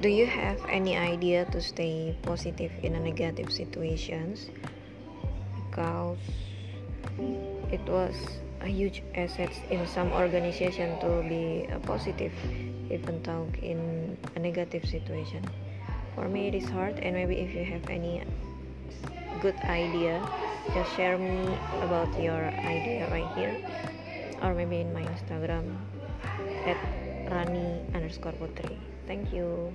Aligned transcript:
do 0.00 0.08
you 0.08 0.26
have 0.26 0.56
any 0.68 0.96
idea 0.96 1.44
to 1.52 1.60
stay 1.60 2.16
positive 2.22 2.72
in 2.82 2.94
a 2.94 3.00
negative 3.00 3.52
situations? 3.52 4.48
Because 5.68 6.18
it 7.70 7.84
was 7.84 8.16
a 8.60 8.66
huge 8.66 9.02
asset 9.14 9.52
in 9.70 9.86
some 9.86 10.12
organization 10.12 10.98
to 11.00 11.24
be 11.28 11.68
a 11.72 11.78
positive 11.80 12.32
even 12.90 13.22
though 13.22 13.46
in 13.62 14.16
a 14.36 14.38
negative 14.38 14.84
situation. 14.84 15.44
For 16.14 16.28
me 16.28 16.48
it 16.48 16.54
is 16.54 16.68
hard 16.68 16.98
and 17.00 17.14
maybe 17.14 17.36
if 17.36 17.54
you 17.54 17.64
have 17.64 17.88
any 17.88 18.24
good 19.40 19.56
idea 19.64 20.20
just 20.74 20.94
share 20.96 21.16
me 21.16 21.56
about 21.80 22.08
your 22.20 22.52
idea 22.64 23.08
right 23.10 23.28
here. 23.36 23.56
Or 24.42 24.54
maybe 24.54 24.80
in 24.80 24.92
my 24.92 25.04
instagram 25.04 25.76
at 26.64 26.76
rani 27.30 27.84
underscore 27.94 28.32
putri 28.32 28.76
thank 29.10 29.32
you 29.32 29.72